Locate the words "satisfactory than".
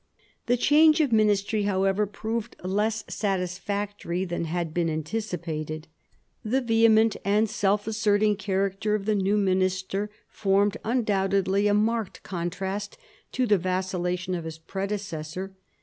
3.07-4.45